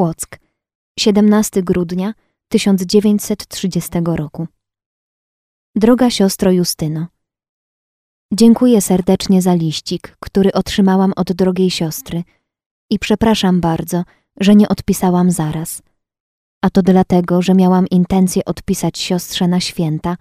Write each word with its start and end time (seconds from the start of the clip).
Płock, 0.00 0.38
17 0.98 1.62
grudnia 1.62 2.14
1930 2.48 3.90
roku. 4.04 4.46
Droga 5.76 6.10
siostro 6.10 6.52
Justyno, 6.52 7.06
dziękuję 8.32 8.80
serdecznie 8.80 9.42
za 9.42 9.54
liścik, 9.54 10.16
który 10.20 10.52
otrzymałam 10.52 11.12
od 11.16 11.32
drogiej 11.32 11.70
siostry 11.70 12.22
i 12.90 12.98
przepraszam 12.98 13.60
bardzo, 13.60 14.04
że 14.40 14.54
nie 14.54 14.68
odpisałam 14.68 15.30
zaraz. 15.30 15.82
A 16.62 16.70
to 16.70 16.82
dlatego, 16.82 17.42
że 17.42 17.54
miałam 17.54 17.86
intencję 17.88 18.44
odpisać 18.44 18.98
siostrze 18.98 19.48
na 19.48 19.60
święta 19.60 20.16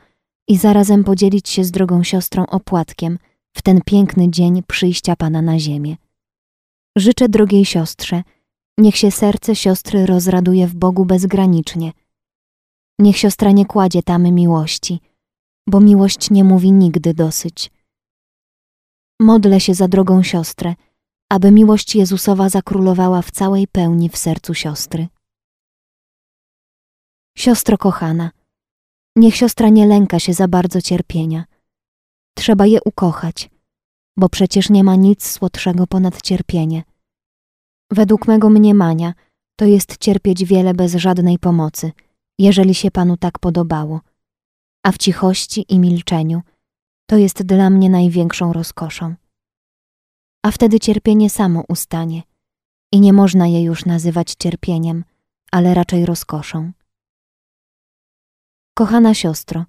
i 0.47 0.57
zarazem 0.57 1.03
podzielić 1.03 1.49
się 1.49 1.63
z 1.63 1.71
drogą 1.71 2.03
siostrą 2.03 2.45
opłatkiem 2.45 3.19
w 3.53 3.61
ten 3.61 3.81
piękny 3.85 4.29
dzień 4.29 4.63
przyjścia 4.67 5.15
Pana 5.15 5.41
na 5.41 5.59
ziemię. 5.59 5.95
Życzę 6.97 7.29
drogiej 7.29 7.65
siostrze, 7.65 8.23
niech 8.79 8.97
się 8.97 9.11
serce 9.11 9.55
siostry 9.55 10.05
rozraduje 10.05 10.67
w 10.67 10.75
Bogu 10.75 11.05
bezgranicznie. 11.05 11.91
Niech 12.99 13.17
siostra 13.17 13.51
nie 13.51 13.65
kładzie 13.65 14.03
tamy 14.03 14.31
miłości, 14.31 14.99
bo 15.67 15.79
miłość 15.79 16.31
nie 16.31 16.43
mówi 16.43 16.71
nigdy 16.71 17.13
dosyć. 17.13 17.71
Modlę 19.19 19.59
się 19.59 19.73
za 19.73 19.87
drogą 19.87 20.23
siostrę, 20.23 20.75
aby 21.29 21.51
miłość 21.51 21.95
Jezusowa 21.95 22.49
zakrólowała 22.49 23.21
w 23.21 23.31
całej 23.31 23.67
pełni 23.67 24.09
w 24.09 24.17
sercu 24.17 24.53
siostry. 24.53 25.07
Siostro 27.37 27.77
kochana, 27.77 28.31
niech 29.15 29.35
siostra 29.35 29.69
nie 29.69 29.85
lęka 29.87 30.19
się 30.19 30.33
za 30.33 30.47
bardzo 30.47 30.81
cierpienia. 30.81 31.45
Trzeba 32.37 32.65
je 32.65 32.79
ukochać, 32.85 33.49
bo 34.17 34.29
przecież 34.29 34.69
nie 34.69 34.83
ma 34.83 34.95
nic 34.95 35.27
słodszego 35.27 35.87
ponad 35.87 36.21
cierpienie. 36.21 36.88
Według 37.91 38.27
mego 38.27 38.49
mniemania 38.49 39.13
to 39.55 39.65
jest 39.65 39.97
cierpieć 39.97 40.45
wiele 40.45 40.73
bez 40.73 40.95
żadnej 40.95 41.39
pomocy, 41.39 41.91
jeżeli 42.39 42.75
się 42.75 42.91
Panu 42.91 43.17
tak 43.17 43.39
podobało, 43.39 44.01
a 44.83 44.91
w 44.91 44.97
cichości 44.97 45.65
i 45.69 45.79
milczeniu 45.79 46.41
to 47.09 47.17
jest 47.17 47.43
dla 47.43 47.69
mnie 47.69 47.89
największą 47.89 48.53
rozkoszą. 48.53 49.15
A 50.45 50.51
wtedy 50.51 50.79
cierpienie 50.79 51.29
samo 51.29 51.63
ustanie 51.67 52.23
i 52.91 52.99
nie 52.99 53.13
można 53.13 53.47
je 53.47 53.63
już 53.63 53.85
nazywać 53.85 54.35
cierpieniem, 54.39 55.03
ale 55.51 55.73
raczej 55.73 56.05
rozkoszą. 56.05 56.71
Kochana 58.73 59.13
siostro, 59.13 59.65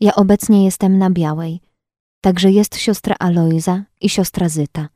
ja 0.00 0.14
obecnie 0.14 0.64
jestem 0.64 0.98
na 0.98 1.10
Białej, 1.10 1.60
także 2.20 2.50
jest 2.50 2.76
siostra 2.76 3.16
Alojza 3.18 3.84
i 4.00 4.08
siostra 4.08 4.48
Zyta. 4.48 4.88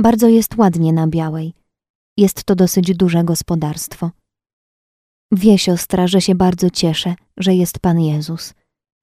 Bardzo 0.00 0.28
jest 0.28 0.56
ładnie 0.56 0.92
na 0.92 1.06
Białej. 1.06 1.54
Jest 2.16 2.44
to 2.44 2.54
dosyć 2.54 2.96
duże 2.96 3.24
gospodarstwo. 3.24 4.10
Wie 5.32 5.58
siostra, 5.58 6.06
że 6.06 6.20
się 6.20 6.34
bardzo 6.34 6.70
cieszę, 6.70 7.14
że 7.36 7.54
jest 7.54 7.78
Pan 7.78 8.00
Jezus. 8.00 8.54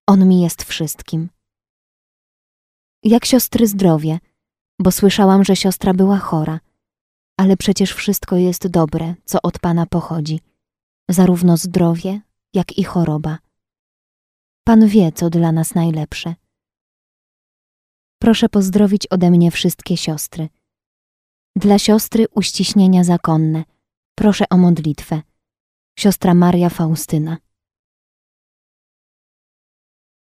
On 0.07 0.27
mi 0.27 0.41
jest 0.41 0.63
wszystkim. 0.63 1.29
Jak 3.03 3.25
siostry 3.25 3.67
zdrowie, 3.67 4.19
bo 4.79 4.91
słyszałam, 4.91 5.43
że 5.43 5.55
siostra 5.55 5.93
była 5.93 6.17
chora, 6.17 6.59
ale 7.39 7.57
przecież 7.57 7.93
wszystko 7.93 8.37
jest 8.37 8.67
dobre, 8.67 9.15
co 9.25 9.41
od 9.41 9.59
Pana 9.59 9.85
pochodzi, 9.85 10.39
zarówno 11.09 11.57
zdrowie, 11.57 12.21
jak 12.53 12.77
i 12.77 12.83
choroba. 12.83 13.37
Pan 14.63 14.87
wie, 14.87 15.11
co 15.11 15.29
dla 15.29 15.51
nas 15.51 15.75
najlepsze. 15.75 16.35
Proszę 18.21 18.49
pozdrowić 18.49 19.07
ode 19.07 19.31
mnie 19.31 19.51
wszystkie 19.51 19.97
siostry. 19.97 20.49
Dla 21.57 21.79
siostry 21.79 22.25
uściśnienia 22.35 23.03
zakonne. 23.03 23.63
Proszę 24.15 24.45
o 24.49 24.57
modlitwę. 24.57 25.21
Siostra 25.99 26.33
Maria 26.33 26.69
Faustyna. 26.69 27.37